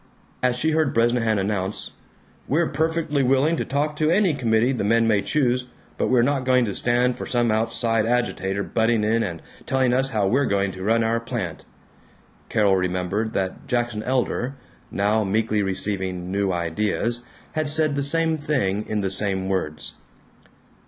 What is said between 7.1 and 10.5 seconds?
for some outside agitator butting in and telling us how we're